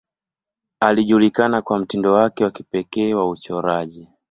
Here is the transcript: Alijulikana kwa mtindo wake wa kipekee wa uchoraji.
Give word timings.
Alijulikana 0.79 1.61
kwa 1.61 1.79
mtindo 1.79 2.13
wake 2.13 2.43
wa 2.43 2.51
kipekee 2.51 3.13
wa 3.13 3.29
uchoraji. 3.29 4.07